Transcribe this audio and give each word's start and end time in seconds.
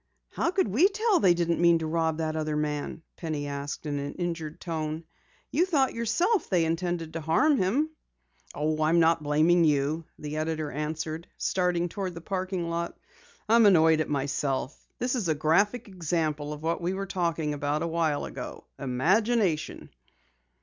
"How 0.31 0.49
could 0.49 0.67
we 0.67 0.87
tell 0.87 1.19
they 1.19 1.35
didn't 1.35 1.59
mean 1.61 1.77
to 1.77 1.85
rob 1.85 2.17
that 2.17 2.35
other 2.35 2.55
man?" 2.57 3.03
Penny 3.17 3.45
asked 3.45 3.85
in 3.85 3.99
an 3.99 4.15
injured 4.15 4.59
tone. 4.59 5.03
"You 5.51 5.63
thought 5.63 5.93
yourself 5.93 6.45
that 6.45 6.49
they 6.49 6.65
intended 6.65 7.13
to 7.13 7.21
harm 7.21 7.57
him." 7.57 7.91
"Oh, 8.55 8.81
I'm 8.81 8.99
not 8.99 9.21
blaming 9.21 9.63
you," 9.63 10.05
the 10.17 10.37
editor 10.37 10.71
answered, 10.71 11.27
starting 11.37 11.87
toward 11.87 12.15
the 12.15 12.19
parking 12.21 12.67
lot. 12.67 12.97
"I'm 13.47 13.67
annoyed 13.67 14.01
at 14.01 14.09
myself. 14.09 14.75
This 14.97 15.13
is 15.13 15.27
a 15.29 15.35
graphic 15.35 15.87
example 15.87 16.51
of 16.51 16.63
what 16.63 16.81
we 16.81 16.95
were 16.95 17.05
talking 17.05 17.53
about 17.53 17.83
awhile 17.83 18.25
ago 18.25 18.63
imagination!" 18.79 19.91